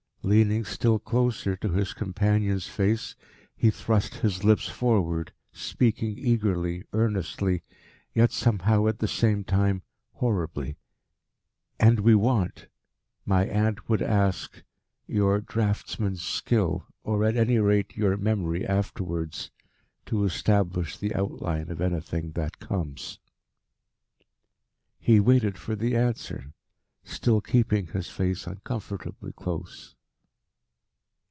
Leaning 0.23 0.63
still 0.63 0.99
closer, 0.99 1.55
to 1.55 1.69
his 1.69 1.93
companion's 1.95 2.67
face, 2.67 3.15
he 3.55 3.71
thrust 3.71 4.13
his 4.17 4.43
lips 4.43 4.67
forward, 4.69 5.33
speaking 5.51 6.15
eagerly, 6.15 6.83
earnestly, 6.93 7.63
yet 8.13 8.31
somehow 8.31 8.85
at 8.85 8.99
the 8.99 9.07
same 9.07 9.43
time, 9.43 9.81
horribly: 10.11 10.77
"And 11.79 12.01
we 12.01 12.13
want 12.13 12.67
my 13.25 13.47
aunt 13.47 13.89
would 13.89 14.03
ask 14.03 14.61
your 15.07 15.41
draughtsman's 15.41 16.21
skill, 16.21 16.85
or 17.03 17.23
at 17.25 17.35
any 17.35 17.57
rate 17.57 17.97
your 17.97 18.15
memory 18.15 18.63
afterwards, 18.63 19.49
to 20.05 20.23
establish 20.23 20.97
the 20.99 21.15
outline 21.15 21.71
of 21.71 21.81
anything 21.81 22.33
that 22.33 22.59
comes." 22.59 23.17
He 24.99 25.19
waited 25.19 25.57
for 25.57 25.75
the 25.75 25.95
answer, 25.95 26.53
still 27.03 27.41
keeping 27.41 27.87
his 27.87 28.11
face 28.11 28.45
uncomfortably 28.45 29.31
close. 29.31 29.95